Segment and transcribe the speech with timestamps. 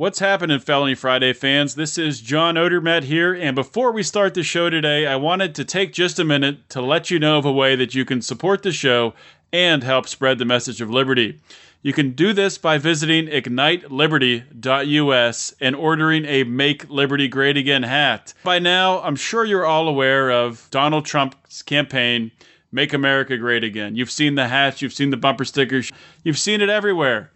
[0.00, 1.74] What's happening, Felony Friday fans?
[1.74, 5.62] This is John Odermatt here, and before we start the show today, I wanted to
[5.62, 8.62] take just a minute to let you know of a way that you can support
[8.62, 9.12] the show
[9.52, 11.38] and help spread the message of liberty.
[11.82, 18.32] You can do this by visiting igniteliberty.us and ordering a Make Liberty Great Again hat.
[18.42, 22.30] By now, I'm sure you're all aware of Donald Trump's campaign,
[22.72, 23.96] Make America Great Again.
[23.96, 25.92] You've seen the hats, you've seen the bumper stickers,
[26.24, 27.32] you've seen it everywhere.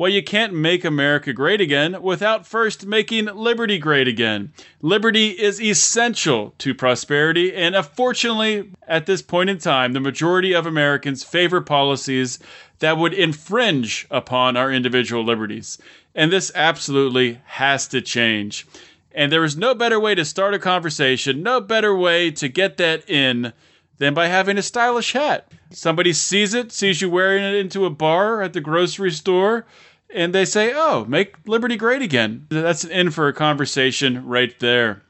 [0.00, 4.50] Well, you can't make America great again without first making liberty great again.
[4.80, 10.64] Liberty is essential to prosperity, and unfortunately, at this point in time, the majority of
[10.64, 12.38] Americans favor policies
[12.78, 15.76] that would infringe upon our individual liberties.
[16.14, 18.66] And this absolutely has to change.
[19.12, 22.78] And there is no better way to start a conversation, no better way to get
[22.78, 23.52] that in
[23.98, 25.52] than by having a stylish hat.
[25.72, 29.66] Somebody sees it, sees you wearing it into a bar at the grocery store,
[30.14, 34.58] and they say, "Oh, make liberty great again." That's an in for a conversation right
[34.60, 35.02] there.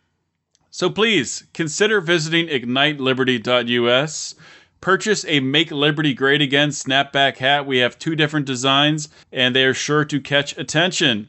[0.70, 4.34] So please consider visiting igniteliberty.us.
[4.80, 7.66] Purchase a Make Liberty Great Again snapback hat.
[7.66, 11.28] We have two different designs, and they are sure to catch attention.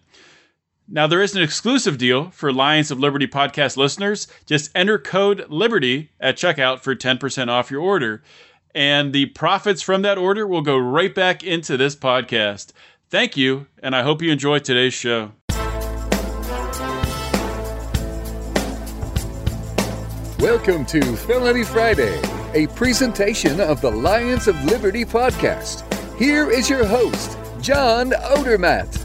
[0.88, 4.28] Now, there is an exclusive deal for Lions of Liberty podcast listeners.
[4.46, 8.24] Just enter code LIBERTY at checkout for 10% off your order.
[8.74, 12.72] And the profits from that order will go right back into this podcast.
[13.12, 15.34] Thank you, and I hope you enjoy today's show.
[20.40, 22.22] Welcome to Felony Friday,
[22.54, 25.84] a presentation of the Lions of Liberty podcast.
[26.18, 28.98] Here is your host, John Odermatt.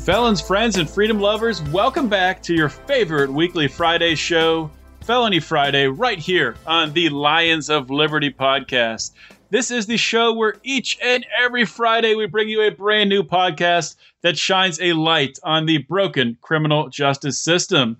[0.00, 4.70] Felons, friends, and freedom lovers, welcome back to your favorite weekly Friday show,
[5.02, 9.10] Felony Friday, right here on the Lions of Liberty podcast.
[9.50, 13.22] This is the show where each and every Friday we bring you a brand new
[13.22, 17.98] podcast that shines a light on the broken criminal justice system.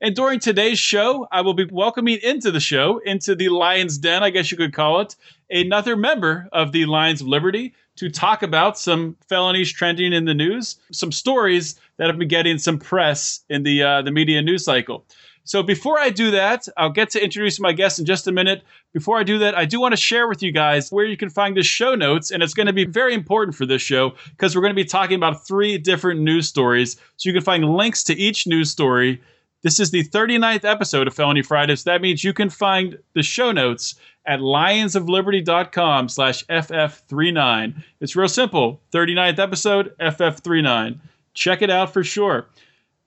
[0.00, 4.22] And during today's show, I will be welcoming into the show, into the Lion's Den,
[4.22, 5.16] I guess you could call it,
[5.50, 10.34] another member of the Lions of Liberty to talk about some felonies trending in the
[10.34, 14.64] news, some stories that have been getting some press in the uh, the media news
[14.64, 15.04] cycle.
[15.44, 18.62] So before I do that, I'll get to introduce my guest in just a minute.
[18.92, 21.30] Before I do that, I do want to share with you guys where you can
[21.30, 24.54] find the show notes, and it's going to be very important for this show because
[24.54, 26.96] we're going to be talking about three different news stories.
[27.16, 29.20] So you can find links to each news story
[29.62, 31.84] this is the 39th episode of Felony Fridays.
[31.84, 33.94] that means you can find the show notes
[34.26, 37.82] at lionsofliberty.com slash FF39.
[38.00, 38.80] It's real simple.
[38.92, 40.98] 39th episode, FF39.
[41.34, 42.46] Check it out for sure.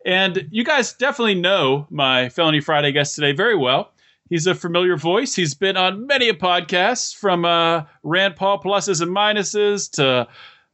[0.06, 3.92] And you guys definitely know my Felony Friday guest today very well.
[4.30, 5.36] He's a familiar voice.
[5.36, 10.28] He's been on many a podcasts from uh, Rand Paul pluses and minuses to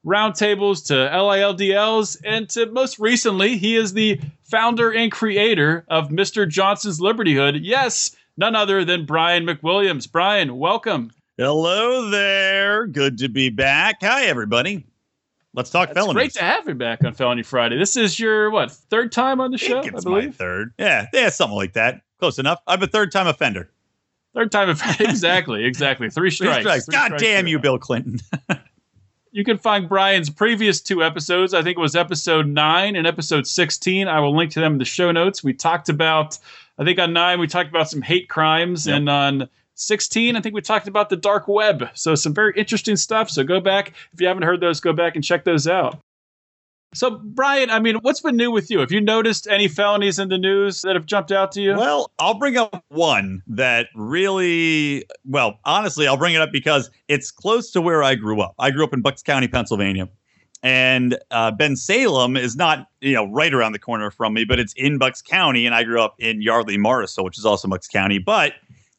[0.05, 6.47] roundtables to LILDLs, and to most recently, he is the founder and creator of Mr.
[6.47, 7.59] Johnson's Libertyhood.
[7.61, 10.11] Yes, none other than Brian McWilliams.
[10.11, 11.11] Brian, welcome.
[11.37, 12.87] Hello there.
[12.87, 13.97] Good to be back.
[14.01, 14.85] Hi, everybody.
[15.53, 15.99] Let's talk felony.
[15.99, 16.15] It's felonies.
[16.15, 17.77] great to have you back on Felony Friday.
[17.77, 20.73] This is your what third time on the I show, it's my third.
[20.79, 22.01] Yeah, yeah, something like that.
[22.19, 22.59] Close enough.
[22.67, 23.69] I'm a third time offender.
[24.33, 25.03] Third time, offender.
[25.09, 26.09] exactly, exactly.
[26.09, 26.61] Three Three strikes.
[26.61, 26.85] strikes.
[26.85, 27.59] Three God strikes damn you're.
[27.59, 28.19] Bill Clinton.
[29.33, 31.53] You can find Brian's previous two episodes.
[31.53, 34.09] I think it was episode nine and episode 16.
[34.09, 35.41] I will link to them in the show notes.
[35.41, 36.37] We talked about,
[36.77, 38.87] I think on nine, we talked about some hate crimes.
[38.87, 38.97] Yep.
[38.97, 39.49] And on
[39.81, 41.89] 16, I think we talked about the dark web.
[41.93, 43.29] So some very interesting stuff.
[43.29, 43.93] So go back.
[44.13, 45.99] If you haven't heard those, go back and check those out.
[46.93, 48.79] So, Brian, I mean, what's been new with you?
[48.79, 51.73] Have you noticed any felonies in the news that have jumped out to you?
[51.77, 57.31] well, I'll bring up one that really, well, honestly, I'll bring it up because it's
[57.31, 58.55] close to where I grew up.
[58.59, 60.09] I grew up in Bucks County, Pennsylvania.
[60.63, 64.73] And uh, Bensalem is not, you know, right around the corner from me, but it's
[64.73, 68.19] in Bucks County, and I grew up in Yardley, Morrisville, which is also Bucks County.
[68.19, 68.53] But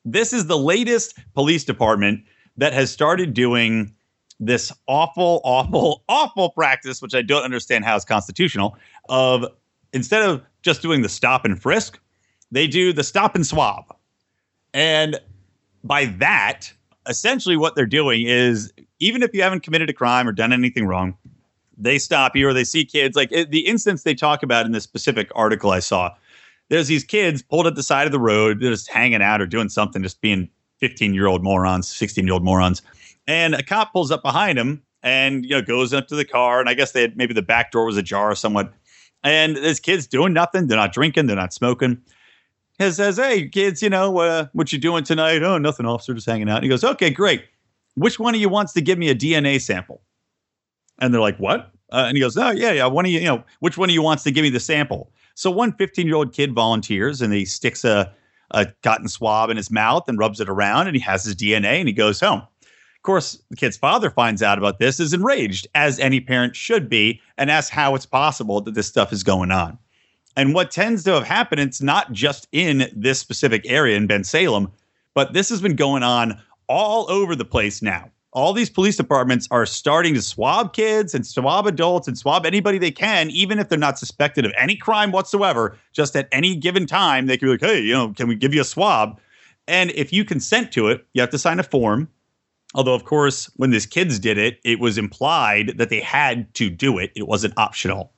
[0.04, 2.24] this is the latest police department
[2.56, 3.94] that has started doing
[4.40, 8.76] this awful, awful, awful practice, which I don't understand how it's constitutional,
[9.08, 9.46] of
[9.92, 11.98] instead of just doing the stop and frisk,
[12.50, 13.84] they do the stop and swab.
[14.74, 15.20] And
[15.84, 16.72] by that,
[17.06, 20.86] essentially what they're doing is even if you haven't committed a crime or done anything
[20.86, 21.16] wrong,
[21.76, 24.72] they stop you or they see kids like it, the instance they talk about in
[24.72, 26.10] this specific article I saw.
[26.72, 29.46] There's these kids pulled at the side of the road, they're just hanging out or
[29.46, 30.48] doing something, just being
[30.78, 32.80] 15 year old morons, 16 year old morons.
[33.26, 36.60] And a cop pulls up behind him and you know goes up to the car.
[36.60, 38.72] And I guess they had maybe the back door was ajar or somewhat.
[39.22, 40.66] And this kid's doing nothing.
[40.66, 41.26] They're not drinking.
[41.26, 42.00] They're not smoking.
[42.78, 45.42] He says, "Hey kids, you know uh, what you doing tonight?
[45.42, 47.44] Oh, nothing, officer, just hanging out." And he goes, "Okay, great.
[47.96, 50.00] Which one of you wants to give me a DNA sample?"
[51.00, 51.70] And they're like, "What?
[51.92, 52.86] Uh, and he goes, oh, yeah, yeah.
[52.86, 55.12] One of you, you know, which one of you wants to give me the sample?
[55.34, 58.12] So one 15 year old kid volunteers and he sticks a,
[58.50, 61.78] a cotton swab in his mouth and rubs it around and he has his DNA
[61.78, 62.42] and he goes home.
[63.02, 66.88] Of course, the kid's father finds out about this, is enraged, as any parent should
[66.88, 69.76] be, and asks how it's possible that this stuff is going on.
[70.36, 74.70] And what tends to have happened, it's not just in this specific area in Bensalem,
[75.14, 78.08] but this has been going on all over the place now.
[78.34, 82.78] All these police departments are starting to swab kids and swab adults and swab anybody
[82.78, 85.76] they can, even if they're not suspected of any crime whatsoever.
[85.92, 88.54] Just at any given time, they can be like, hey, you know, can we give
[88.54, 89.20] you a swab?
[89.68, 92.08] And if you consent to it, you have to sign a form.
[92.74, 96.70] Although, of course, when these kids did it, it was implied that they had to
[96.70, 98.12] do it, it wasn't optional.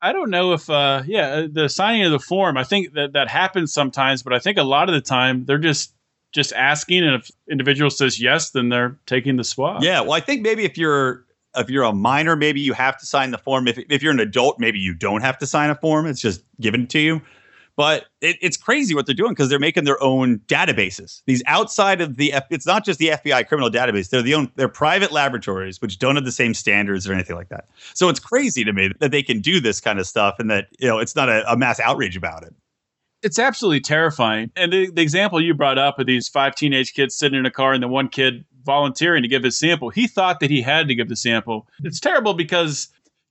[0.00, 2.56] I don't know if, uh, yeah, the signing of the form.
[2.56, 5.58] I think that that happens sometimes, but I think a lot of the time they're
[5.58, 5.92] just
[6.32, 9.82] just asking, and if individual says yes, then they're taking the swab.
[9.82, 11.24] Yeah, well, I think maybe if you're
[11.56, 13.66] if you're a minor, maybe you have to sign the form.
[13.66, 16.06] If if you're an adult, maybe you don't have to sign a form.
[16.06, 17.22] It's just given to you.
[17.78, 21.22] But it, it's crazy what they're doing because they're making their own databases.
[21.26, 24.10] These outside of the F, it's not just the FBI criminal database.
[24.10, 27.50] They're the own they're private laboratories which don't have the same standards or anything like
[27.50, 27.68] that.
[27.94, 30.66] So it's crazy to me that they can do this kind of stuff and that
[30.80, 32.52] you know it's not a, a mass outrage about it.
[33.22, 34.50] It's absolutely terrifying.
[34.54, 37.50] And the, the example you brought up of these five teenage kids sitting in a
[37.50, 40.88] car and the one kid volunteering to give his sample, he thought that he had
[40.88, 41.66] to give the sample.
[41.82, 42.88] It's terrible because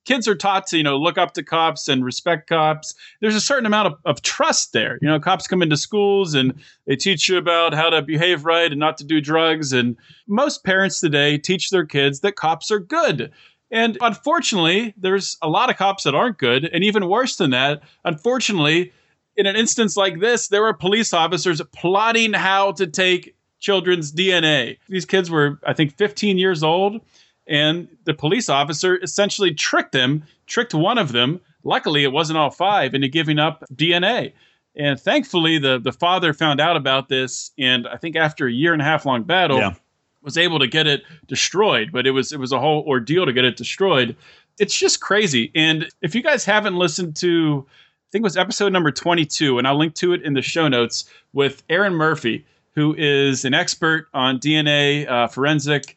[0.08, 2.94] kids are taught to you know look up to cops and respect cops.
[3.20, 4.98] There's a certain amount of, of trust there.
[5.02, 6.54] You know cops come into schools and
[6.86, 9.72] they teach you about how to behave right and not to do drugs.
[9.72, 9.96] And
[10.26, 13.30] most parents today teach their kids that cops are good.
[13.70, 16.64] And unfortunately there's a lot of cops that aren't good.
[16.64, 18.92] And even worse than that unfortunately
[19.38, 24.76] in an instance like this there were police officers plotting how to take children's dna
[24.88, 27.00] these kids were i think 15 years old
[27.48, 31.40] and the police officer essentially tricked them, tricked one of them.
[31.64, 34.32] Luckily, it wasn't all five into giving up DNA.
[34.76, 37.50] And thankfully, the, the father found out about this.
[37.58, 39.74] And I think after a year and a half long battle, yeah.
[40.22, 41.90] was able to get it destroyed.
[41.90, 44.14] But it was it was a whole ordeal to get it destroyed.
[44.58, 45.50] It's just crazy.
[45.54, 47.66] And if you guys haven't listened to,
[48.10, 51.08] think it was episode number 22, and I'll link to it in the show notes
[51.32, 55.96] with Erin Murphy, who is an expert on DNA uh, forensic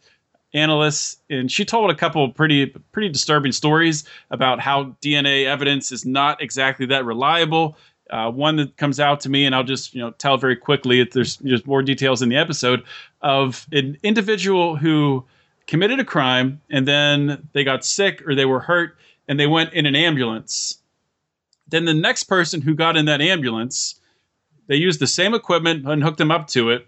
[0.54, 6.06] analysts, and she told a couple pretty pretty disturbing stories about how DNA evidence is
[6.06, 7.78] not exactly that reliable.
[8.10, 11.04] Uh, one that comes out to me, and I'll just you know tell very quickly.
[11.06, 12.84] There's just more details in the episode
[13.22, 15.26] of an individual who
[15.68, 18.98] committed a crime and then they got sick or they were hurt
[19.30, 20.81] and they went in an ambulance.
[21.72, 24.00] Then the next person who got in that ambulance,
[24.68, 26.88] they used the same equipment and hooked them up to it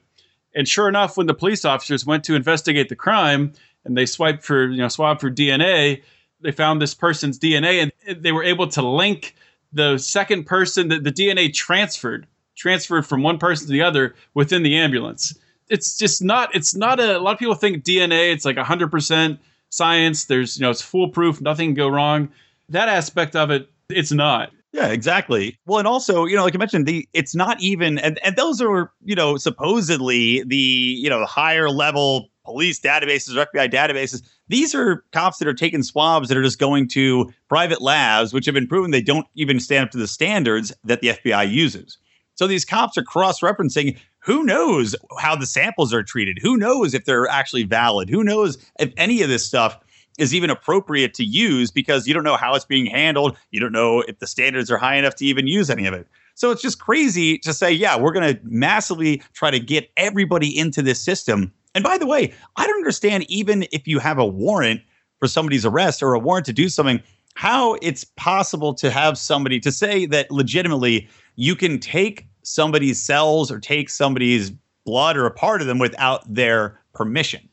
[0.56, 3.54] and sure enough, when the police officers went to investigate the crime
[3.86, 6.04] and they swiped for, you know, swabbed for DNA,
[6.42, 9.36] they found this person's DNA and they were able to link
[9.72, 14.62] the second person that the DNA transferred, transferred from one person to the other within
[14.62, 15.38] the ambulance.
[15.70, 19.40] It's just not, it's not a, a lot of people think DNA, it's like 100%
[19.70, 20.26] science.
[20.26, 22.30] There's, you know, it's foolproof, nothing can go wrong.
[22.70, 24.52] That aspect of it, it's not.
[24.74, 25.60] Yeah, exactly.
[25.68, 28.60] Well, and also, you know, like I mentioned, the it's not even and, and those
[28.60, 34.24] are, you know, supposedly the, you know, higher level police databases or FBI databases.
[34.48, 38.48] These are cops that are taking swabs that are just going to private labs, which
[38.48, 42.00] have been proven they don't even stand up to the standards that the FBI uses.
[42.36, 43.98] So these cops are cross referencing.
[44.20, 46.40] Who knows how the samples are treated?
[46.42, 48.10] Who knows if they're actually valid?
[48.10, 49.78] Who knows if any of this stuff
[50.18, 53.38] is even appropriate to use because you don't know how it's being handled.
[53.52, 56.08] You don't know if the standards are high enough to even use any of it.
[56.36, 60.58] So it's just crazy to say, yeah, we're going to massively try to get everybody
[60.58, 61.52] into this system.
[61.76, 64.82] And by the way, I don't understand even if you have a warrant
[65.20, 67.02] for somebody's arrest or a warrant to do something,
[67.36, 73.52] how it's possible to have somebody to say that legitimately you can take somebody's cells
[73.52, 74.52] or take somebody's
[74.86, 77.48] blood or a part of them without their permission.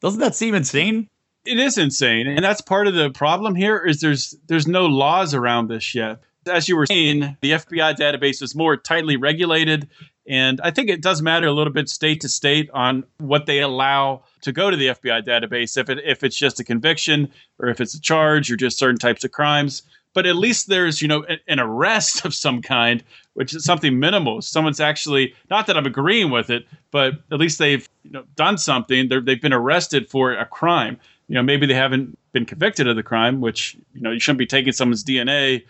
[0.00, 1.08] Doesn't that seem insane?
[1.46, 3.78] It is insane, and that's part of the problem here.
[3.78, 6.20] Is there's there's no laws around this yet.
[6.46, 9.88] As you were saying, the FBI database is more tightly regulated,
[10.28, 13.60] and I think it does matter a little bit state to state on what they
[13.60, 15.76] allow to go to the FBI database.
[15.76, 18.98] If it if it's just a conviction, or if it's a charge, or just certain
[18.98, 19.82] types of crimes.
[20.14, 24.42] But at least there's you know an arrest of some kind, which is something minimal.
[24.42, 28.58] Someone's actually not that I'm agreeing with it, but at least they've you know done
[28.58, 29.08] something.
[29.08, 32.96] They're, they've been arrested for a crime you know maybe they haven't been convicted of
[32.96, 35.64] the crime which you know you shouldn't be taking someone's dna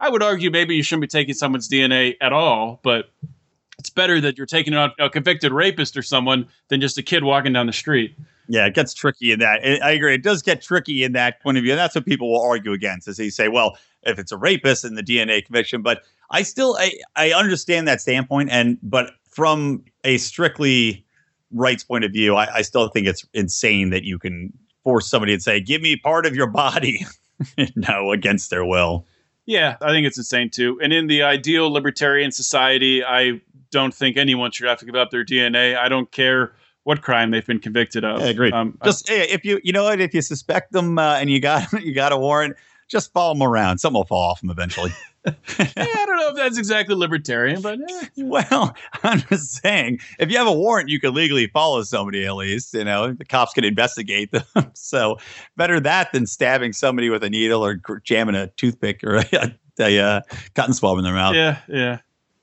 [0.00, 3.10] i would argue maybe you shouldn't be taking someone's dna at all but
[3.78, 7.24] it's better that you're taking out a convicted rapist or someone than just a kid
[7.24, 8.16] walking down the street
[8.48, 9.60] Yeah, it gets tricky in that.
[9.82, 10.14] I agree.
[10.14, 11.72] It does get tricky in that point of view.
[11.72, 14.84] And that's what people will argue against, is they say, well, if it's a rapist
[14.84, 18.50] and the DNA conviction, but I still I, I understand that standpoint.
[18.50, 21.04] And but from a strictly
[21.52, 24.52] rights point of view, I, I still think it's insane that you can
[24.86, 27.04] force somebody and say, give me part of your body.
[27.76, 29.04] no, against their will.
[29.44, 30.78] Yeah, I think it's insane too.
[30.80, 33.40] And in the ideal libertarian society, I
[33.72, 35.76] don't think anyone should have to give up their DNA.
[35.76, 36.52] I don't care
[36.84, 38.20] what crime they've been convicted of.
[38.20, 38.52] I agree.
[38.52, 41.40] Um, just I, if you you know what, if you suspect them uh, and you
[41.40, 42.54] got you got a warrant,
[42.86, 43.78] just follow them around.
[43.78, 44.92] Something will fall off them eventually.
[45.58, 48.06] I don't know if that's exactly libertarian, but eh.
[48.16, 52.34] well, I'm just saying, if you have a warrant, you can legally follow somebody at
[52.36, 52.74] least.
[52.74, 54.44] You know, the cops can investigate them.
[54.74, 55.18] so
[55.56, 59.52] better that than stabbing somebody with a needle or jamming a toothpick or a, a,
[59.80, 60.20] a uh,
[60.54, 61.34] cotton swab in their mouth.
[61.34, 61.98] Yeah, yeah.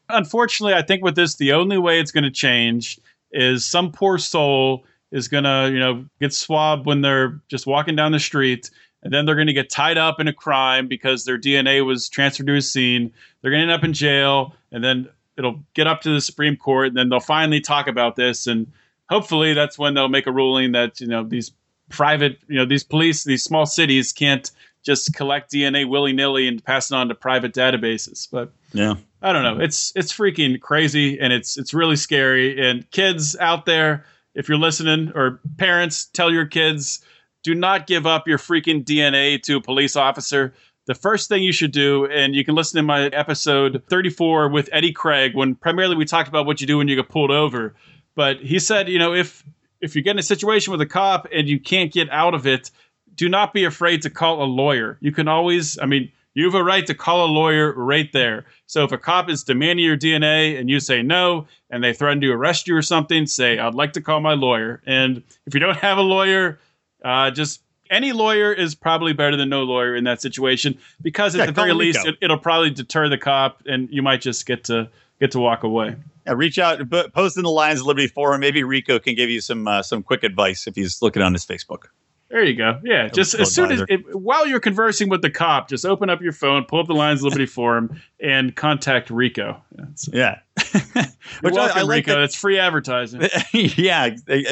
[0.09, 2.99] Unfortunately, I think with this, the only way it's going to change
[3.31, 7.95] is some poor soul is going to, you know, get swabbed when they're just walking
[7.95, 8.69] down the street
[9.03, 12.09] and then they're going to get tied up in a crime because their DNA was
[12.09, 13.11] transferred to a scene.
[13.41, 16.55] They're going to end up in jail, and then it'll get up to the Supreme
[16.55, 18.71] Court, and then they'll finally talk about this, and
[19.09, 21.51] hopefully that's when they'll make a ruling that you know these
[21.89, 24.51] private, you know, these police, these small cities can't
[24.83, 28.27] just collect DNA willy nilly and pass it on to private databases.
[28.29, 29.63] But yeah, I don't know.
[29.63, 32.59] It's it's freaking crazy, and it's it's really scary.
[32.69, 34.05] And kids out there,
[34.35, 37.03] if you're listening, or parents, tell your kids
[37.43, 40.53] do not give up your freaking DNA to a police officer.
[40.85, 44.69] The first thing you should do, and you can listen to my episode 34 with
[44.71, 47.75] Eddie Craig, when primarily we talked about what you do when you get pulled over.
[48.15, 49.43] But he said, you know, if
[49.81, 52.47] if you get in a situation with a cop and you can't get out of
[52.47, 52.71] it,
[53.15, 54.97] do not be afraid to call a lawyer.
[55.01, 58.45] You can always, I mean, you have a right to call a lawyer right there.
[58.65, 62.21] So if a cop is demanding your DNA and you say no, and they threaten
[62.21, 64.81] to arrest you or something, say, I'd like to call my lawyer.
[64.85, 66.59] And if you don't have a lawyer,
[67.03, 71.39] uh, just any lawyer is probably better than no lawyer in that situation because at
[71.39, 74.63] yeah, the very least it, will probably deter the cop and you might just get
[74.65, 75.95] to get to walk away.
[76.25, 76.79] Yeah, reach out,
[77.13, 78.39] post in the Lions of Liberty forum.
[78.39, 81.45] Maybe Rico can give you some uh, some quick advice if he's looking on his
[81.45, 81.85] Facebook.
[82.29, 82.79] There you go.
[82.83, 86.19] Yeah, just as soon as it, while you're conversing with the cop, just open up
[86.19, 89.61] your phone, pull up the Lions of Liberty forum, and contact Rico.
[89.77, 90.39] Yeah, yeah.
[91.41, 92.11] Which welcome, I, I like Rico.
[92.13, 93.21] That, it's free advertising.
[93.53, 94.09] yeah,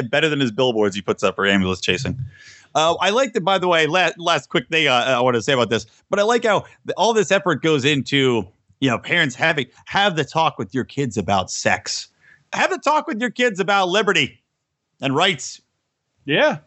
[0.10, 2.20] better than his billboards he puts up for ambulance chasing.
[2.76, 3.42] Uh, I like that.
[3.42, 6.20] By the way, last, last quick thing uh, I want to say about this, but
[6.20, 8.48] I like how all this effort goes into
[8.80, 12.10] you know parents having have the talk with your kids about sex,
[12.54, 14.42] have the talk with your kids about liberty
[15.02, 15.62] and rights.
[16.26, 16.60] Yeah,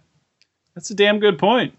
[0.74, 1.74] that's a damn good point.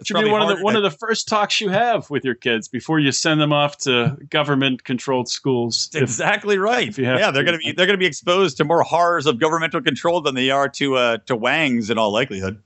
[0.00, 2.34] It should be one of the one of the first talks you have with your
[2.34, 5.90] kids before you send them off to government controlled schools.
[5.94, 6.96] Exactly right.
[6.96, 9.82] yeah, they're going to be they're going to be exposed to more horrors of governmental
[9.82, 12.62] control than they are to uh, to wangs in all likelihood.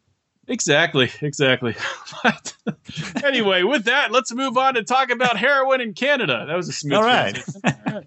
[0.47, 1.75] Exactly, exactly.
[2.23, 2.55] but
[3.25, 6.45] anyway, with that, let's move on and talk about heroin in Canada.
[6.47, 6.99] That was a smooth.
[6.99, 7.43] All right.
[7.64, 8.07] all right.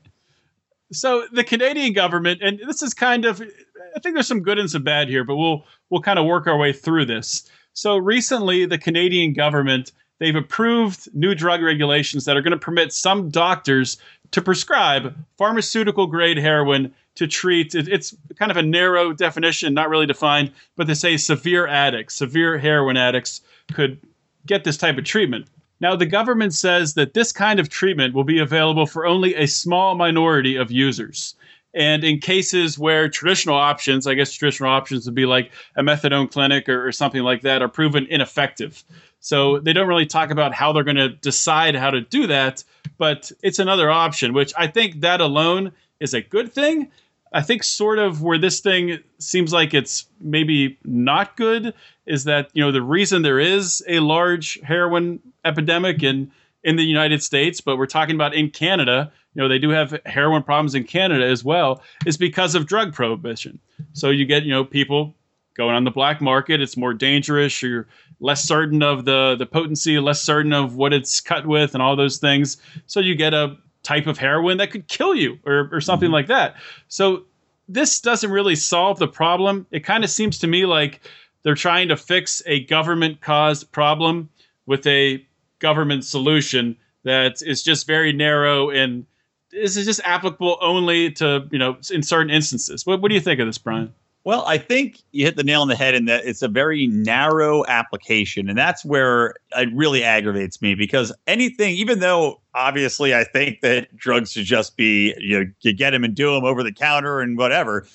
[0.91, 4.69] So the Canadian government, and this is kind of, I think there's some good and
[4.69, 7.49] some bad here, but we'll we'll kind of work our way through this.
[7.77, 12.91] So recently, the Canadian government they've approved new drug regulations that are going to permit
[12.91, 13.99] some doctors
[14.31, 20.07] to prescribe pharmaceutical grade heroin to treat it's kind of a narrow definition not really
[20.07, 23.41] defined but they say severe addicts severe heroin addicts
[23.71, 23.99] could
[24.47, 25.45] get this type of treatment.
[25.79, 29.45] Now the government says that this kind of treatment will be available for only a
[29.45, 31.35] small minority of users
[31.77, 36.29] and in cases where traditional options, I guess traditional options would be like a methadone
[36.29, 38.83] clinic or, or something like that, are proven ineffective.
[39.19, 42.63] So they don't really talk about how they're going to decide how to do that,
[42.97, 46.91] but it's another option, which I think that alone is a good thing.
[47.31, 51.75] I think sort of where this thing seems like it's maybe not good
[52.07, 56.31] is that you know the reason there is a large heroin epidemic in
[56.63, 59.99] in the United States, but we're talking about in Canada you know they do have
[60.07, 63.59] heroin problems in Canada as well is because of drug prohibition.
[63.93, 65.13] So you get you know people
[65.53, 66.59] going on the black market.
[66.59, 67.61] It's more dangerous.
[67.61, 67.87] You're
[68.19, 71.95] less certain of the the potency, less certain of what it's cut with, and all
[71.95, 72.57] those things.
[72.87, 76.13] So you get a type of heroin that could kill you or or something mm-hmm.
[76.13, 76.55] like that.
[76.87, 77.25] So
[77.69, 79.67] this doesn't really solve the problem.
[79.69, 81.01] It kind of seems to me like
[81.43, 84.29] they're trying to fix a government caused problem
[84.65, 85.23] with a
[85.59, 89.05] government solution that is just very narrow and
[89.51, 92.85] is just applicable only to you know in certain instances.
[92.85, 93.93] What, what do you think of this, Brian?
[94.27, 96.85] Well, I think you hit the nail on the head in that it's a very
[96.87, 98.49] narrow application.
[98.49, 103.95] And that's where it really aggravates me because anything, even though obviously I think that
[103.95, 107.21] drugs should just be, you know, you get them and do them over the counter
[107.21, 107.87] and whatever.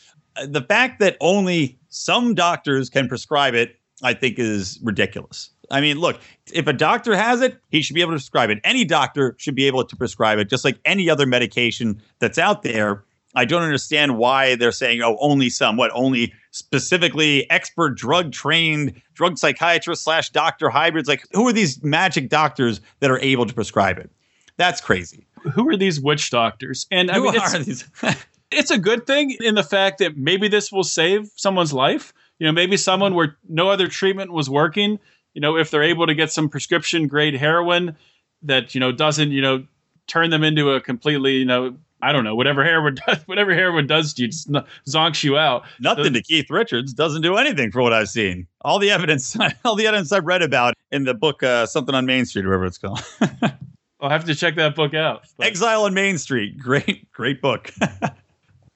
[0.46, 5.50] the fact that only some doctors can prescribe it, I think, is ridiculous.
[5.72, 6.20] I mean, look,
[6.52, 8.60] if a doctor has it, he should be able to prescribe it.
[8.62, 12.62] Any doctor should be able to prescribe it, just like any other medication that's out
[12.62, 13.04] there.
[13.34, 15.78] I don't understand why they're saying, oh, only some.
[15.78, 21.08] What, only specifically expert drug trained drug psychiatrists slash doctor hybrids?
[21.08, 24.10] Like, who are these magic doctors that are able to prescribe it?
[24.58, 25.26] That's crazy.
[25.54, 26.86] Who are these witch doctors?
[26.90, 27.88] And I Who mean, are these?
[28.50, 32.12] it's a good thing in the fact that maybe this will save someone's life.
[32.38, 34.98] You know, maybe someone where no other treatment was working.
[35.34, 37.96] You know, if they're able to get some prescription grade heroin
[38.42, 39.64] that you know doesn't you know
[40.06, 43.86] turn them into a completely you know I don't know whatever heroin does, whatever heroin
[43.86, 45.64] does to you just n- zonks you out.
[45.80, 48.46] Nothing to Keith Richards doesn't do anything for what I've seen.
[48.62, 52.04] All the evidence, all the evidence I've read about in the book, uh, something on
[52.04, 53.00] Main Street, or whatever it's called.
[54.00, 55.22] I'll have to check that book out.
[55.36, 57.72] But- Exile on Main Street, great, great book.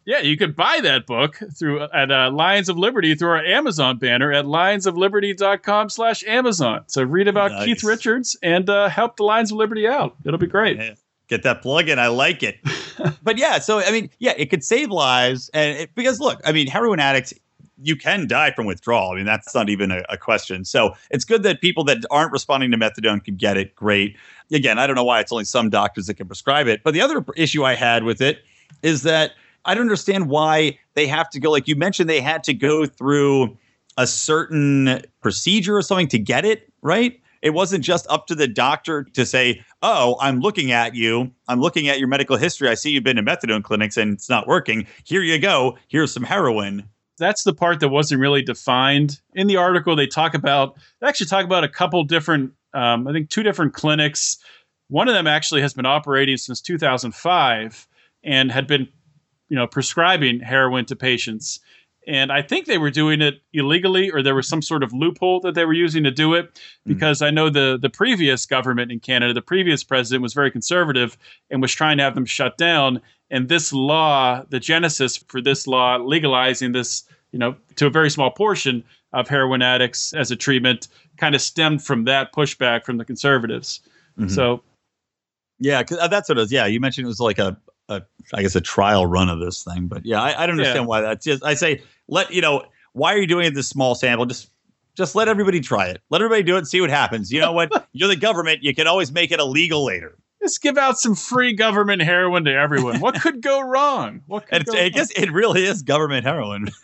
[0.06, 3.98] Yeah, you could buy that book through at uh, Lions of Liberty through our Amazon
[3.98, 6.84] banner at lionsofliberty.com slash Amazon.
[6.86, 7.64] So read about Nice.
[7.64, 10.14] Keith Richards and uh, help the Lions of Liberty out.
[10.24, 10.78] It'll be great.
[10.78, 10.94] Yeah.
[11.26, 11.98] Get that plug in.
[11.98, 12.60] I like it.
[13.24, 16.52] but yeah, so I mean, yeah, it could save lives, and it, because look, I
[16.52, 17.34] mean, heroin addicts.
[17.82, 19.10] You can die from withdrawal.
[19.10, 20.64] I mean, that's not even a, a question.
[20.64, 23.74] So it's good that people that aren't responding to methadone can get it.
[23.74, 24.16] Great.
[24.50, 26.82] Again, I don't know why it's only some doctors that can prescribe it.
[26.84, 28.38] But the other issue I had with it
[28.82, 29.32] is that
[29.66, 31.50] I don't understand why they have to go.
[31.50, 33.58] Like you mentioned, they had to go through
[33.98, 37.20] a certain procedure or something to get it, right?
[37.42, 41.30] It wasn't just up to the doctor to say, Oh, I'm looking at you.
[41.48, 42.68] I'm looking at your medical history.
[42.68, 44.86] I see you've been to methadone clinics and it's not working.
[45.04, 45.76] Here you go.
[45.88, 46.88] Here's some heroin.
[47.18, 49.20] That's the part that wasn't really defined.
[49.34, 53.12] In the article, they talk about, they actually talk about a couple different, um, I
[53.12, 54.36] think two different clinics.
[54.88, 57.88] One of them actually has been operating since 2005
[58.22, 58.88] and had been,
[59.48, 61.60] you know, prescribing heroin to patients.
[62.08, 65.40] And I think they were doing it illegally, or there was some sort of loophole
[65.40, 66.60] that they were using to do it.
[66.86, 71.16] Because I know the the previous government in Canada, the previous president was very conservative
[71.50, 73.00] and was trying to have them shut down.
[73.28, 78.08] And this law, the genesis for this law legalizing this, you know, to a very
[78.10, 82.98] small portion of heroin addicts as a treatment, kind of stemmed from that pushback from
[82.98, 83.80] the conservatives.
[84.16, 84.30] Mhm.
[84.30, 84.62] So
[85.58, 86.52] Yeah, uh, that's what it is.
[86.52, 87.56] Yeah, you mentioned it was like a,
[87.88, 88.02] a
[88.34, 89.86] I guess, a trial run of this thing.
[89.86, 90.86] But yeah, I, I don't understand Yeah.
[90.86, 91.44] why that's just.
[91.44, 94.26] I say, let you know, why are you doing it this small sample?
[94.26, 94.50] Just
[94.96, 96.00] just let everybody try it.
[96.10, 97.30] Let everybody do it and see what happens.
[97.32, 97.88] You know what?
[97.92, 98.62] You're the government.
[98.62, 100.16] You can always make it illegal later.
[100.40, 103.00] Let's give out some free government heroin to everyone.
[103.00, 104.22] What could go wrong?
[104.26, 106.68] What could go I guess it really is government heroin.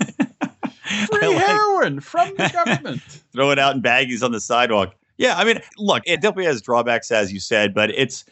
[1.11, 3.01] Free like- heroin from the government.
[3.33, 4.95] throw it out in baggies on the sidewalk.
[5.17, 8.25] Yeah, I mean, look, it definitely has drawbacks, as you said, but it's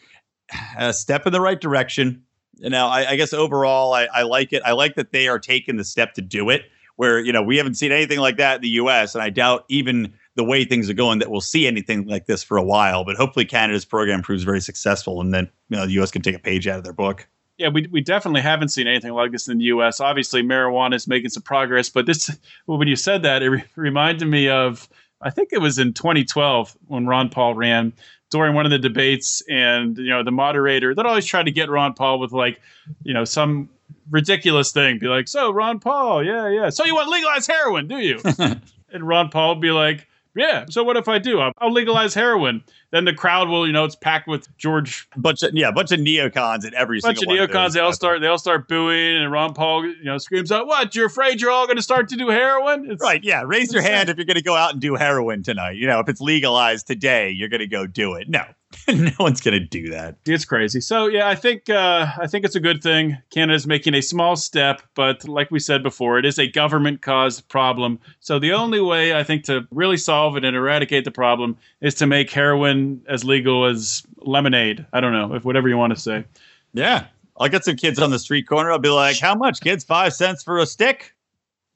[0.78, 2.22] a step in the right direction.
[2.61, 4.62] Now, I, I guess overall, I, I like it.
[4.64, 6.62] I like that they are taking the step to do it.
[6.96, 9.64] Where you know we haven't seen anything like that in the U.S., and I doubt
[9.68, 13.05] even the way things are going that we'll see anything like this for a while.
[13.05, 16.11] But hopefully, Canada's program proves very successful, and then you know the U.S.
[16.11, 17.27] can take a page out of their book.
[17.61, 20.01] yeah, we, we definitely haven't seen anything like this in the U.S.
[20.01, 22.31] Obviously, marijuana is making some progress, but this,
[22.66, 24.88] well, when you said that, it re- reminded me of,
[25.20, 27.92] I think it was in 2012 when Ron Paul ran
[28.31, 31.69] during one of the debates, and you know the moderator that always tried to get
[31.69, 32.61] Ron Paul with like,
[33.03, 33.69] you know, some
[34.11, 37.99] ridiculous thing, be like, "So Ron Paul, yeah, yeah, so you want legalized heroin, do
[37.99, 38.21] you?"
[38.93, 40.07] and Ron Paul would be like.
[40.40, 40.64] Yeah.
[40.68, 41.40] So what if I do?
[41.40, 42.64] I'll, I'll legalize heroin.
[42.90, 46.00] Then the crowd will, you know, it's packed with George Bunch of yeah, bunch of
[46.00, 47.53] neocons at every bunch of neocons.
[47.53, 47.74] those.
[47.74, 48.20] They all start.
[48.20, 50.94] They all start booing, and Ron Paul, you know, screams out, "What?
[50.94, 53.22] You're afraid you're all going to start to do heroin?" It's, Right.
[53.22, 53.42] Yeah.
[53.46, 55.76] Raise your hand if you're going to go out and do heroin tonight.
[55.76, 58.29] You know, if it's legalized today, you're going to go do it.
[58.29, 58.42] No,
[58.88, 60.16] no one's going to do that.
[60.26, 60.80] It's crazy.
[60.80, 63.18] So yeah, I think uh, I think it's a good thing.
[63.30, 67.98] Canada's making a small step, but like we said before, it is a government-caused problem.
[68.20, 71.94] So the only way I think to really solve it and eradicate the problem is
[71.96, 74.87] to make heroin as legal as lemonade.
[74.92, 76.24] I don't know if whatever you want to say.
[76.72, 77.06] Yeah.
[77.38, 78.70] I'll get some kids on the street corner.
[78.70, 79.83] I'll be like, how much, kids?
[79.83, 81.14] Five cents for a stick?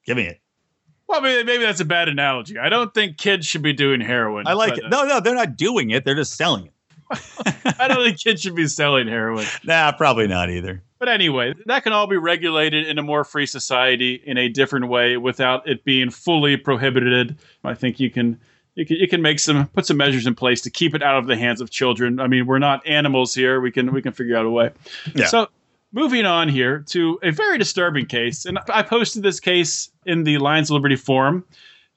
[0.05, 0.39] Give me it.
[1.07, 2.59] Well, maybe, maybe that's a bad analogy.
[2.59, 4.47] I don't think kids should be doing heroin.
[4.47, 4.85] I like but, it.
[4.85, 6.05] uh, No, no, they're not doing it.
[6.05, 6.73] They're just selling it.
[7.79, 9.45] I don't think kids should be selling heroin.
[9.63, 10.81] Nah, probably not either.
[10.99, 14.87] But anyway, that can all be regulated in a more free society in a different
[14.87, 17.37] way without it being fully prohibited.
[17.63, 18.39] I think you can
[18.75, 21.17] you can you can make some put some measures in place to keep it out
[21.17, 22.19] of the hands of children.
[22.19, 23.61] I mean, we're not animals here.
[23.61, 24.71] We can we can figure out a way.
[25.13, 25.27] Yeah.
[25.27, 25.47] So
[25.91, 30.37] moving on here to a very disturbing case, and I posted this case in the
[30.37, 31.45] Lions of Liberty forum.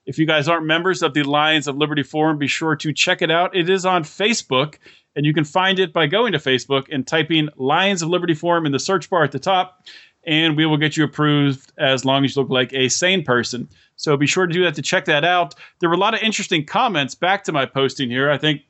[0.05, 3.21] If you guys aren't members of the Lions of Liberty forum, be sure to check
[3.21, 3.55] it out.
[3.55, 4.75] It is on Facebook,
[5.15, 8.65] and you can find it by going to Facebook and typing Lions of Liberty forum
[8.65, 9.83] in the search bar at the top.
[10.25, 13.67] and we will get you approved as long as you look like a sane person.
[13.95, 15.55] So be sure to do that to check that out.
[15.79, 18.29] There were a lot of interesting comments back to my posting here.
[18.29, 18.61] I think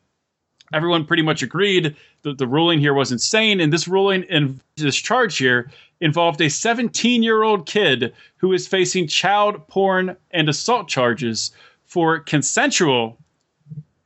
[0.73, 4.95] everyone pretty much agreed that the ruling here was insane, and this ruling and this
[4.95, 5.71] charge here
[6.01, 11.51] involved a 17 year old kid who is facing child porn and assault charges
[11.85, 13.17] for consensual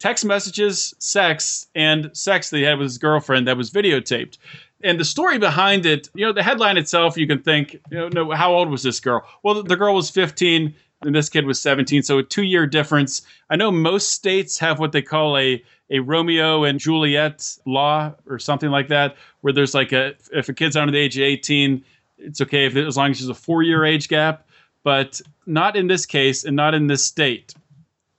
[0.03, 4.37] text messages, sex, and sex that he had with his girlfriend that was videotaped.
[4.83, 8.09] And the story behind it, you know, the headline itself, you can think, you know,
[8.09, 9.25] no, how old was this girl?
[9.43, 13.21] Well, the girl was 15 and this kid was 17, so a two year difference.
[13.49, 18.39] I know most states have what they call a a Romeo and Juliet law or
[18.39, 21.81] something like that, where there's like a if a kid's under the age of 18,
[22.17, 24.47] it's okay if as long as there's a four year age gap,
[24.83, 27.53] but not in this case and not in this state.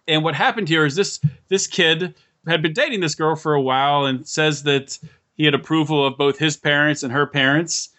[0.06, 2.14] And what happened here is this this kid
[2.46, 4.98] had been dating this girl for a while and says that
[5.36, 7.90] he had approval of both his parents and her parents,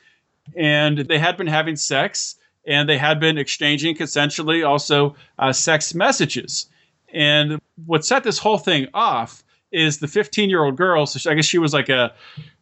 [0.55, 2.35] and they had been having sex
[2.67, 6.67] and they had been exchanging consensually also uh, sex messages.
[7.13, 11.05] And what set this whole thing off is the 15 year old girl.
[11.05, 12.13] So I guess she was like a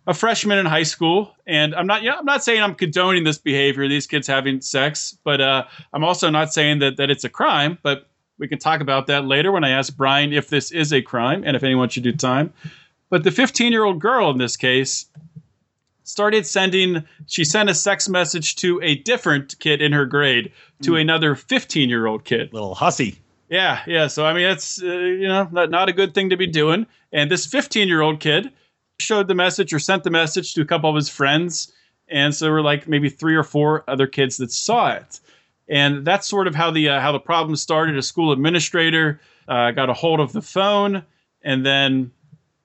[0.06, 3.23] a freshman in high school, and I'm not, you know, I'm not saying I'm condoning
[3.23, 7.23] this behavior, these kids having sex, but uh, I'm also not saying that that it's
[7.23, 7.77] a crime.
[7.84, 11.02] But we can talk about that later when I ask Brian if this is a
[11.02, 12.54] crime and if anyone should do time.
[13.10, 15.06] But the 15 year old girl in this case
[16.04, 20.91] started sending, she sent a sex message to a different kid in her grade, to
[20.91, 21.02] mm.
[21.02, 22.54] another 15 year old kid.
[22.54, 23.19] Little hussy.
[23.50, 24.08] Yeah, yeah.
[24.08, 26.88] So, I mean, it's, uh, you know, not, not a good thing to be doing.
[27.12, 28.52] And this 15 year old kid
[29.00, 31.72] showed the message or sent the message to a couple of his friends.
[32.08, 35.19] And so there were like maybe three or four other kids that saw it.
[35.69, 37.97] And that's sort of how the uh, how the problem started.
[37.97, 41.04] A school administrator uh, got a hold of the phone,
[41.41, 42.12] and then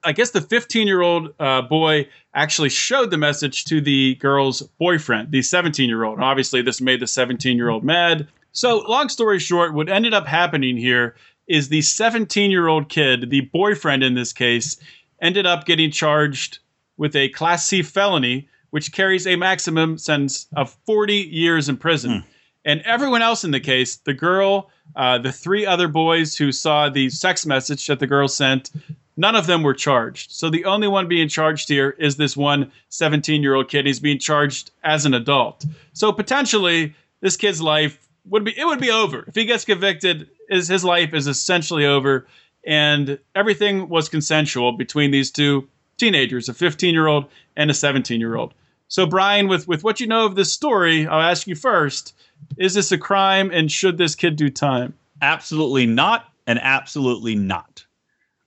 [0.05, 4.63] I guess the 15 year old uh, boy actually showed the message to the girl's
[4.79, 6.21] boyfriend, the 17 year old.
[6.21, 8.29] Obviously, this made the 17 year old mad.
[8.53, 11.15] So, long story short, what ended up happening here
[11.47, 14.77] is the 17 year old kid, the boyfriend in this case,
[15.21, 16.59] ended up getting charged
[16.97, 22.11] with a Class C felony, which carries a maximum sentence of 40 years in prison.
[22.11, 22.25] Mm.
[22.65, 26.89] And everyone else in the case, the girl, uh, the three other boys who saw
[26.89, 28.71] the sex message that the girl sent,
[29.17, 30.33] none of them were charged.
[30.33, 33.87] So the only one being charged here is this one 17 year old kid.
[33.87, 35.65] He's being charged as an adult.
[35.93, 40.29] So potentially, this kid's life would be it would be over if he gets convicted.
[40.49, 42.27] Is his life is essentially over,
[42.67, 45.69] and everything was consensual between these two
[45.99, 48.55] teenagers, a 15 year old and a 17 year old.
[48.89, 52.15] So Brian, with with what you know of this story, I'll ask you first:
[52.57, 54.95] Is this a crime, and should this kid do time?
[55.21, 57.85] Absolutely not, and absolutely not.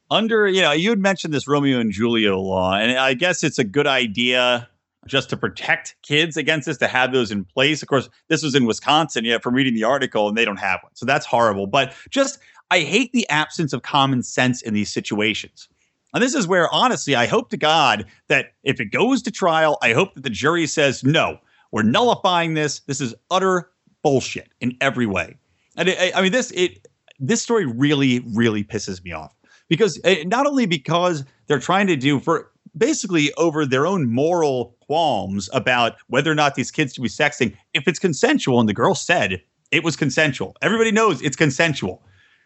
[0.09, 3.59] Under, you know, you had mentioned this Romeo and Juliet law, and I guess it's
[3.59, 4.67] a good idea
[5.07, 7.81] just to protect kids against this to have those in place.
[7.81, 10.79] Of course, this was in Wisconsin, yeah, from reading the article, and they don't have
[10.83, 10.91] one.
[10.95, 11.67] So that's horrible.
[11.67, 12.39] But just
[12.71, 15.67] I hate the absence of common sense in these situations.
[16.13, 19.77] And this is where, honestly, I hope to God that if it goes to trial,
[19.81, 21.37] I hope that the jury says, no,
[21.71, 22.81] we're nullifying this.
[22.81, 23.69] This is utter
[24.03, 25.37] bullshit in every way.
[25.77, 26.87] And it, I mean, this it
[27.19, 29.33] this story really, really pisses me off
[29.69, 34.75] because it, not only because they're trying to do for basically over their own moral
[34.81, 38.73] qualms about whether or not these kids should be sexting, if it's consensual, and the
[38.73, 40.55] girl said it was consensual.
[40.61, 42.03] Everybody knows it's consensual.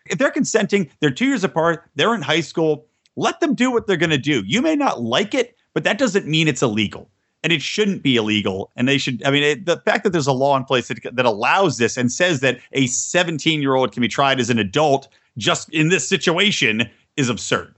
[0.07, 3.87] If they're consenting, they're two years apart, they're in high school, let them do what
[3.87, 4.43] they're going to do.
[4.45, 7.09] You may not like it, but that doesn't mean it's illegal.
[7.43, 8.71] And it shouldn't be illegal.
[8.75, 11.15] And they should, I mean, it, the fact that there's a law in place that,
[11.15, 14.57] that allows this and says that a 17 year old can be tried as an
[14.57, 17.75] adult just in this situation is absurd.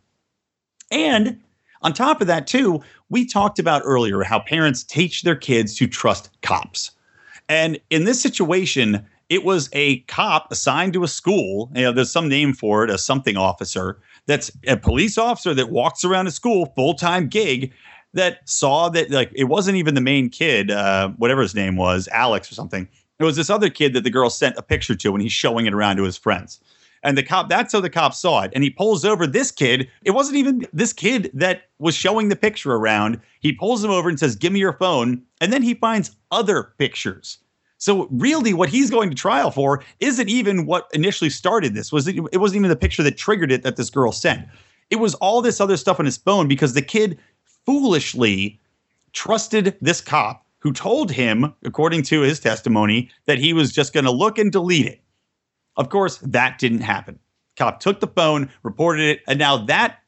[0.89, 1.41] And
[1.81, 5.87] on top of that, too, we talked about earlier how parents teach their kids to
[5.87, 6.91] trust cops.
[7.49, 11.71] And in this situation, it was a cop assigned to a school.
[11.75, 13.99] You know, there's some name for it, a something officer.
[14.25, 17.73] That's a police officer that walks around a school, full time gig,
[18.13, 22.07] that saw that like it wasn't even the main kid, uh, whatever his name was,
[22.11, 22.87] Alex or something.
[23.19, 25.65] It was this other kid that the girl sent a picture to, and he's showing
[25.65, 26.59] it around to his friends.
[27.03, 28.51] And the cop, that's how the cop saw it.
[28.53, 29.89] And he pulls over this kid.
[30.03, 33.19] It wasn't even this kid that was showing the picture around.
[33.39, 35.23] He pulls him over and says, Give me your phone.
[35.41, 37.39] And then he finds other pictures
[37.77, 41.91] so really, what he's going to trial for isn't even what initially started this.
[41.91, 44.47] Was it, it wasn't even the picture that triggered it that this girl sent.
[44.89, 47.19] It was all this other stuff on his phone because the kid
[47.65, 48.59] foolishly
[49.13, 54.05] trusted this cop who told him, according to his testimony, that he was just going
[54.05, 55.01] to look and delete it.
[55.75, 57.19] Of course, that didn't happen.
[57.57, 59.99] Cop took the phone, reported it, and now that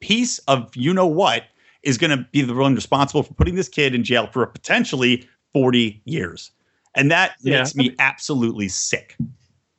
[0.00, 1.44] piece of you know what
[1.82, 5.26] is going to be the one responsible for putting this kid in jail for potentially
[5.54, 6.50] 40 years.
[6.94, 7.58] And that Yeah.
[7.58, 9.16] makes me absolutely sick.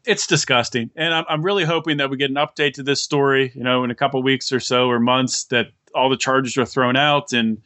[0.05, 3.51] it's disgusting and I'm, I'm really hoping that we get an update to this story
[3.55, 6.65] you know in a couple weeks or so or months that all the charges are
[6.65, 7.59] thrown out and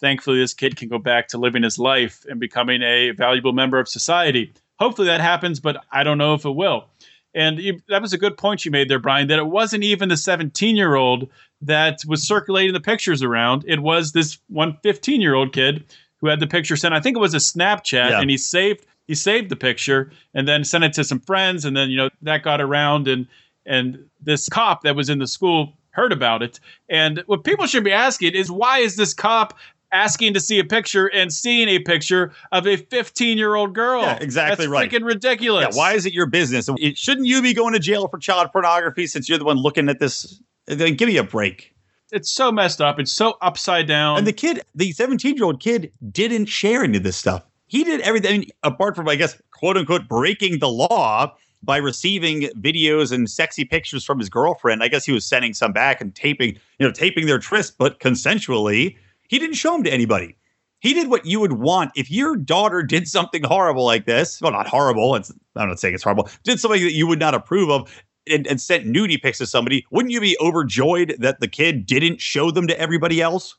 [0.00, 3.78] thankfully this kid can go back to living his life and becoming a valuable member
[3.78, 6.86] of society hopefully that happens but i don't know if it will
[7.34, 10.08] and you, that was a good point you made there brian that it wasn't even
[10.08, 11.28] the 17 year old
[11.62, 15.84] that was circulating the pictures around it was this one 15 year old kid
[16.26, 18.20] who had the picture sent i think it was a snapchat Yeah.
[18.20, 21.76] and he saved he saved the picture and then sent it to some friends and
[21.76, 23.26] then you know that got around and
[23.64, 27.84] and this cop that was in the school heard about it and what people should
[27.84, 29.56] be asking is why is this cop
[29.92, 34.02] asking to see a picture and seeing a picture of a 15 year old girl
[34.02, 34.90] Yeah, exactly That's right.
[34.90, 36.68] freaking ridiculous Yeah, why is it your business?
[36.78, 39.88] It, shouldn't you be going to jail for child pornography since you're the one looking
[39.88, 40.40] at this?
[40.66, 41.72] Give me a break.
[42.12, 45.60] It's so messed up it's so upside down And the kid, the 17 year old
[45.60, 47.42] kid, didn't share any of this stuff.
[47.66, 53.12] He did everything apart from, I guess, quote unquote, breaking the law by receiving videos
[53.12, 54.82] and sexy pictures from his girlfriend.
[54.82, 57.98] I guess he was sending some back and taping, you know, taping their tryst, but
[57.98, 58.96] consensually.
[59.28, 60.36] He didn't show them to anybody.
[60.78, 64.40] He did what you would want if your daughter did something horrible like this.
[64.40, 65.16] Well, not horrible.
[65.16, 66.28] It's, I'm not saying it's horrible.
[66.44, 69.86] Did something that you would not approve of and, and sent nudie pics to somebody.
[69.90, 73.56] Wouldn't you be overjoyed that the kid didn't show them to everybody else?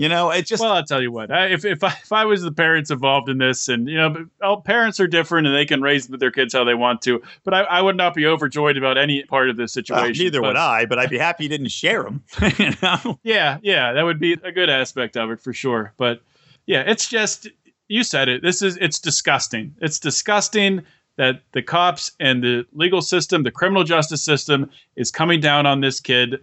[0.00, 1.30] You know, it's just well, I'll tell you what.
[1.30, 4.24] I, if if I, if I was the parents involved in this, and you know,
[4.40, 7.20] oh, parents are different, and they can raise their kids how they want to.
[7.44, 10.24] But I, I would not be overjoyed about any part of this Well, situation.
[10.24, 12.24] neither but- would I, but I'd be happy you didn't share them.
[12.58, 13.18] you know?
[13.22, 15.92] Yeah, yeah, that would be a good aspect of it for sure.
[15.98, 16.22] But
[16.64, 17.48] yeah, it's just
[17.88, 18.40] you said it.
[18.40, 19.74] This is it's disgusting.
[19.82, 20.80] It's disgusting
[21.16, 25.80] that the cops and the legal system, the criminal justice system, is coming down on
[25.80, 26.40] this kid.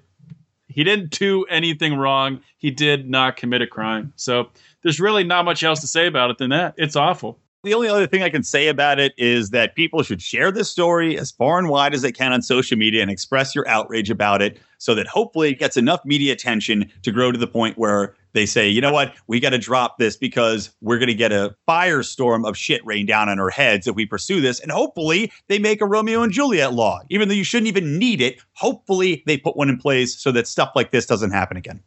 [0.67, 2.41] He didn't do anything wrong.
[2.57, 4.13] He did not commit a crime.
[4.15, 4.49] So
[4.83, 6.75] there's really not much else to say about it than that.
[6.77, 7.39] It's awful.
[7.63, 10.69] The only other thing I can say about it is that people should share this
[10.69, 14.09] story as far and wide as they can on social media and express your outrage
[14.09, 17.77] about it so that hopefully it gets enough media attention to grow to the point
[17.77, 21.15] where they say, you know what, we got to drop this because we're going to
[21.15, 24.59] get a firestorm of shit rain down on our heads if we pursue this.
[24.59, 28.21] And hopefully they make a Romeo and Juliet law, even though you shouldn't even need
[28.21, 28.39] it.
[28.53, 31.81] Hopefully they put one in place so that stuff like this doesn't happen again.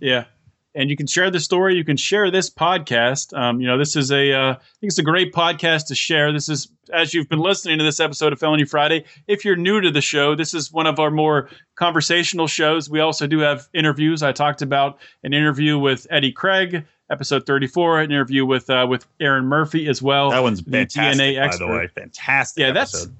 [0.00, 0.24] Yeah.
[0.74, 1.74] And you can share the story.
[1.76, 3.36] You can share this podcast.
[3.36, 6.32] Um, you know, this is a, uh, I think it's a great podcast to share.
[6.32, 9.80] This is, as you've been listening to this episode of Felony Friday, if you're new
[9.80, 12.88] to the show, this is one of our more conversational shows.
[12.88, 14.22] We also do have interviews.
[14.22, 19.06] I talked about an interview with Eddie Craig, episode 34, an interview with uh, with
[19.20, 20.30] Erin Murphy as well.
[20.30, 21.86] That one's the fantastic, DNA by the way.
[21.88, 22.60] Fantastic.
[22.60, 23.16] Yeah, that's- episode.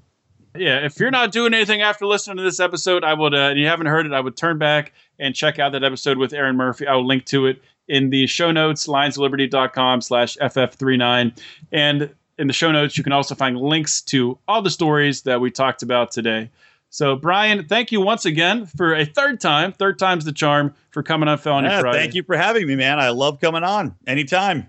[0.56, 3.58] Yeah, if you're not doing anything after listening to this episode, I would, uh, and
[3.58, 6.56] you haven't heard it, I would turn back and check out that episode with Erin
[6.56, 6.86] Murphy.
[6.86, 11.38] I will link to it in the show notes, lionsofliberty.com slash FF39.
[11.72, 15.40] And in the show notes, you can also find links to all the stories that
[15.40, 16.50] we talked about today.
[16.90, 19.72] So, Brian, thank you once again for a third time.
[19.72, 21.98] Third time's the charm for coming on Felony Yeah, Friday.
[21.98, 22.98] thank you for having me, man.
[22.98, 24.68] I love coming on anytime.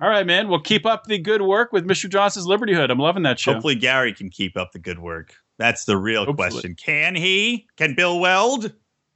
[0.00, 0.48] All right, man.
[0.48, 2.08] Well, keep up the good work with Mr.
[2.08, 2.90] Johnson's Liberty Hood.
[2.90, 3.54] I'm loving that show.
[3.54, 5.34] Hopefully, Gary can keep up the good work.
[5.58, 6.50] That's the real Hopefully.
[6.50, 6.74] question.
[6.74, 7.66] Can he?
[7.76, 8.62] Can Bill Weld?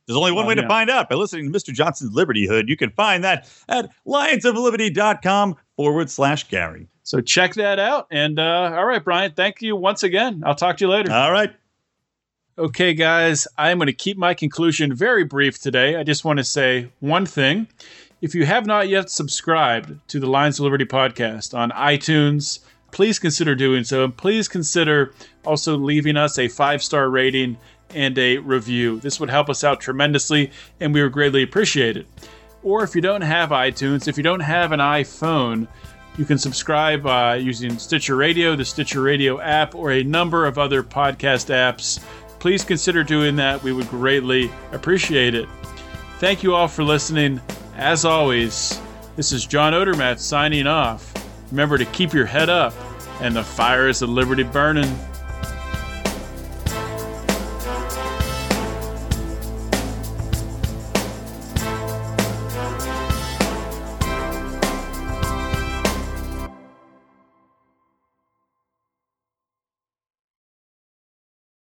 [0.07, 1.73] There's only one Oh, way to find out by listening to Mr.
[1.73, 2.69] Johnson's Liberty Hood.
[2.69, 6.89] You can find that at lionsofliberty.com forward slash Gary.
[7.03, 8.07] So check that out.
[8.11, 10.43] And uh, all right, Brian, thank you once again.
[10.47, 11.13] I'll talk to you later.
[11.13, 11.55] All right.
[12.59, 15.97] Okay, guys, I'm going to keep my conclusion very brief today.
[15.97, 17.69] I just want to say one thing.
[18.21, 22.59] If you have not yet subscribed to the Lions of Liberty podcast on iTunes,
[22.91, 24.05] please consider doing so.
[24.05, 25.15] And please consider
[25.47, 27.57] also leaving us a five star rating
[27.95, 29.01] and a review.
[29.01, 32.07] This would help us out tremendously, and we would greatly appreciate it.
[32.63, 35.67] Or if you don't have iTunes, if you don't have an iPhone,
[36.19, 40.59] you can subscribe uh, using Stitcher Radio, the Stitcher Radio app, or a number of
[40.59, 42.05] other podcast apps.
[42.39, 43.63] Please consider doing that.
[43.63, 45.49] We would greatly appreciate it.
[46.19, 47.41] Thank you all for listening.
[47.81, 48.79] As always,
[49.17, 51.15] this is John Odermatt signing off.
[51.51, 52.75] Remember to keep your head up
[53.23, 54.95] and the fires of liberty burning.